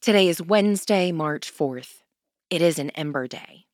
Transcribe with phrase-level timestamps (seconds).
[0.00, 2.02] Today is Wednesday, March 4th.
[2.50, 3.66] It is an Ember Day.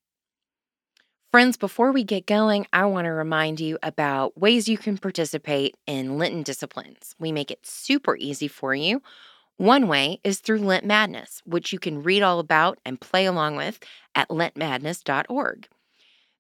[1.31, 5.77] Friends, before we get going, I want to remind you about ways you can participate
[5.87, 7.15] in Lenten disciplines.
[7.19, 9.03] We make it super easy for you.
[9.59, 13.57] One way is through Lent Madness, which you can read all about and play along
[13.57, 13.79] with
[14.15, 15.69] at lentmadness.org.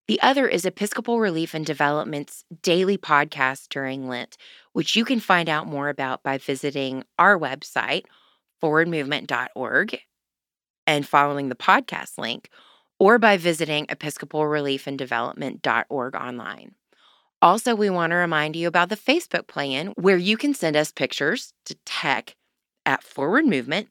[0.09, 4.39] The other is Episcopal Relief and Development's daily podcast during Lent,
[4.73, 8.05] which you can find out more about by visiting our website
[8.65, 10.01] forwardmovement.org
[10.87, 12.49] and following the podcast link,
[12.99, 16.75] or by visiting episcopalreliefanddevelopment.org online.
[17.43, 20.91] Also, we want to remind you about the Facebook plan where you can send us
[20.91, 22.37] pictures to tech
[22.87, 23.89] at Forward Movement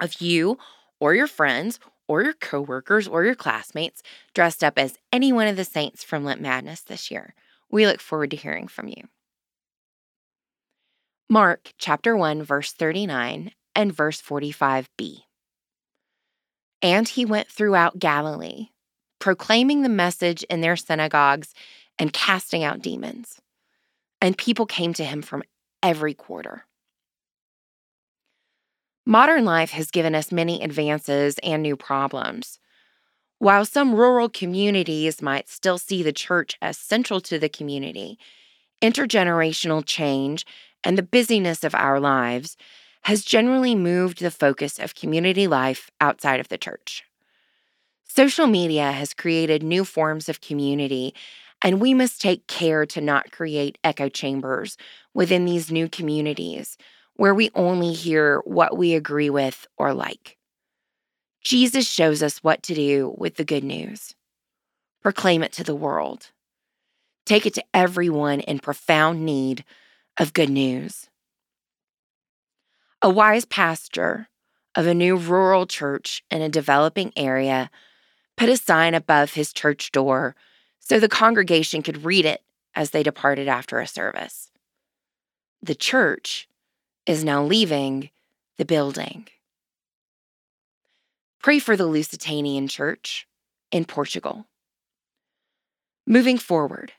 [0.00, 0.56] of you
[1.00, 4.02] or your friends or your coworkers or your classmates
[4.34, 7.34] dressed up as any one of the saints from Lent Madness this year.
[7.70, 9.02] We look forward to hearing from you.
[11.28, 15.22] Mark chapter 1 verse 39 and verse 45b.
[16.82, 18.70] And he went throughout Galilee,
[19.20, 21.54] proclaiming the message in their synagogues
[21.96, 23.40] and casting out demons.
[24.20, 25.44] And people came to him from
[25.80, 26.64] every quarter.
[29.06, 32.58] Modern life has given us many advances and new problems.
[33.38, 38.18] While some rural communities might still see the church as central to the community,
[38.82, 40.44] intergenerational change
[40.82, 42.56] and the busyness of our lives
[43.02, 47.04] has generally moved the focus of community life outside of the church.
[48.04, 51.14] Social media has created new forms of community,
[51.62, 54.76] and we must take care to not create echo chambers
[55.14, 56.76] within these new communities
[57.14, 60.36] where we only hear what we agree with or like.
[61.42, 64.14] Jesus shows us what to do with the good news.
[65.02, 66.30] Proclaim it to the world.
[67.26, 69.64] Take it to everyone in profound need
[70.16, 71.08] of good news.
[73.00, 74.28] A wise pastor
[74.74, 77.70] of a new rural church in a developing area
[78.36, 80.34] put a sign above his church door
[80.80, 82.42] so the congregation could read it
[82.74, 84.50] as they departed after a service.
[85.62, 86.48] The church
[87.06, 88.10] is now leaving
[88.56, 89.28] the building.
[91.40, 93.28] Pray for the Lusitanian Church
[93.70, 94.46] in Portugal.
[96.04, 96.92] Moving forward,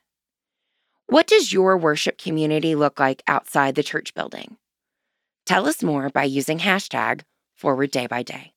[1.08, 4.58] what does your worship community look like outside the church building?
[5.50, 7.22] Tell us more by using hashtag
[7.56, 8.54] forward day by day.